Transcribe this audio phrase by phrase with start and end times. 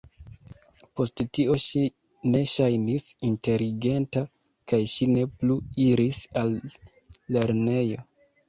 [0.99, 1.83] Post tio, ŝi
[2.31, 4.25] ne ŝajnis inteligenta
[4.73, 6.59] kaj ŝi ne plu iris al
[7.37, 8.05] lernejo.